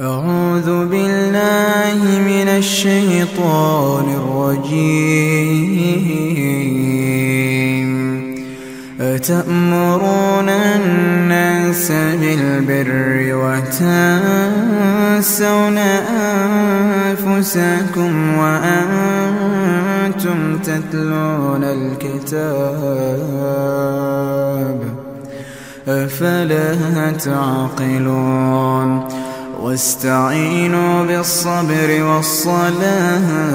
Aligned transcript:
أعوذ 0.00 0.86
بالله 0.86 2.18
من 2.20 2.48
الشيطان 2.48 4.04
الرجيم. 4.20 5.06
أتأمرون 9.00 10.48
الناس 10.48 11.92
بالبر 11.92 13.34
وتنسون 13.80 14.18
أنفسكم 17.16 18.36
وأنتم 18.38 19.58
تتلون 20.58 21.64
الكتاب 21.64 22.76
أفلا 25.88 27.10
تعقلون؟ 27.10 29.06
واستعينوا 29.66 31.04
بالصبر 31.04 32.02
والصلاة. 32.02 33.46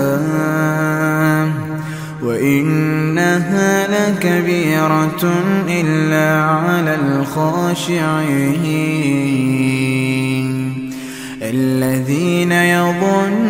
وإنها 2.23 3.87
لكبيرة 3.87 5.23
إلا 5.67 6.43
على 6.43 6.95
الخاشعين. 6.95 8.01
الذين 11.41 12.51
يظنون 12.51 13.40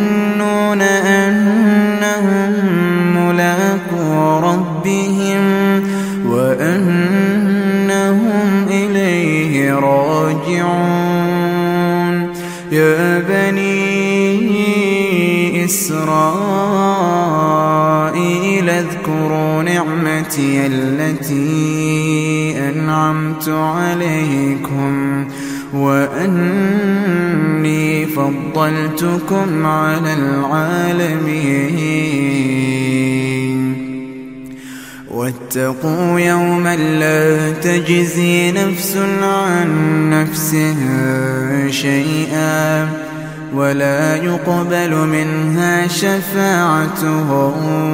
إسرائيل 15.72 16.02
اذكروا 18.70 19.62
نعمتي 19.62 20.66
التي 20.66 22.54
أنعمت 22.58 23.48
عليكم 23.48 25.24
وأني 25.74 26.86
فضلتكم 28.06 29.66
على 29.66 30.14
العالمين. 30.14 31.62
واتقوا 35.10 36.20
يوما 36.20 36.76
لا 36.76 37.52
تجزي 37.52 38.52
نفس 38.52 38.96
عن 39.22 40.10
نفس 40.10 40.56
شيئا. 41.70 42.88
ولا 43.54 44.16
يقبل 44.16 44.94
منها 44.94 45.86
شفاعة 45.86 47.04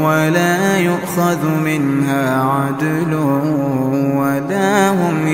ولا 0.05 0.79
يؤخذ 0.79 1.49
منها 1.65 2.43
عدل 2.43 3.15
ولا 4.15 4.91
هم 4.91 5.27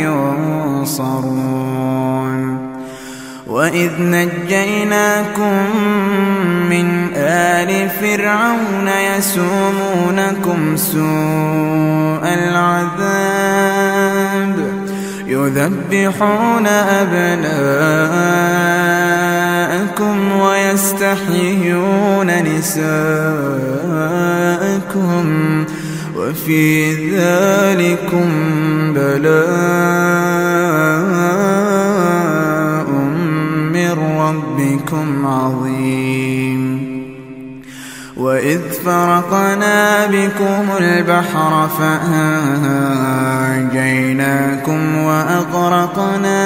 ينصرون. 0.84 1.54
وإذ 3.46 3.90
نجيناكم 4.00 5.62
من 6.70 7.08
آل 7.16 7.90
فرعون 7.90 8.88
يسومونكم 9.16 10.76
سوء 10.76 12.24
العذاب 12.24 13.73
يذبحون 15.26 16.66
أبناءكم 16.66 17.54
ويستحيون 20.40 22.26
نساءكم 22.42 22.94
وفي 26.16 26.94
ذلكم 27.10 28.28
بلاء 28.94 30.24
وإذ 38.44 38.70
فرقنا 38.84 40.06
بكم 40.06 40.66
البحر 40.80 41.68
فأنجيناكم 43.68 44.96
وأغرقنا 44.96 46.44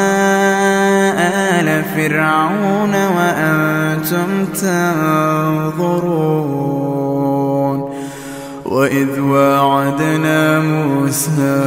آل 1.61 1.85
فرعون 1.97 2.95
وأنتم 2.95 4.45
تنظرون 4.45 6.19
وإذ 8.65 9.21
واعدنا 9.21 10.61
موسى 10.61 11.65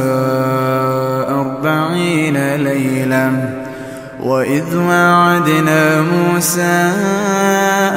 أربعين 1.28 2.54
ليلة 2.54 3.62
وإذ 4.22 4.76
واعدنا 4.76 6.02
موسى 6.02 6.92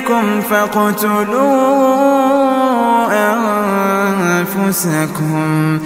بارئكم 0.00 0.40
فاقتلوا 0.40 1.90
أنفسكم. 4.40 5.78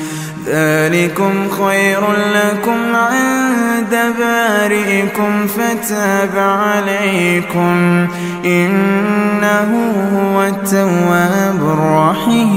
ذلكم 0.46 1.32
خير 1.50 2.00
لكم 2.34 2.80
عند 2.94 3.94
بارئكم 4.18 5.46
فتاب 5.46 6.34
عليكم. 6.36 8.06
إنه 8.44 9.70
هو 10.14 10.36
التواب 10.42 11.60
الرحيم. 11.60 12.54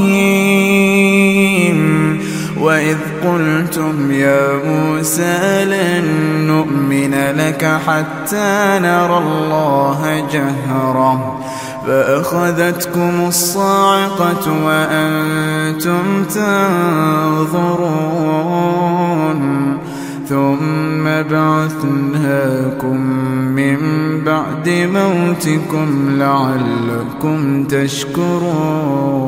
وإذ 2.68 2.98
قلتم 3.24 4.12
يا 4.12 4.60
موسى 4.66 5.66
لن 5.66 6.06
نؤمن 6.48 7.14
لك 7.38 7.80
حتى 7.88 8.80
نرى 8.82 9.18
الله 9.18 10.28
جهرة 10.34 11.40
فأخذتكم 11.88 13.26
الصاعقة 13.28 14.66
وأنتم 14.66 16.24
تنظرون 16.24 17.78
ثم 20.30 21.04
بعثناكم 21.04 22.98
من 23.56 23.78
بعد 24.26 24.70
موتكم 24.70 26.10
لعلكم 26.20 27.64
تشكرون 27.64 29.28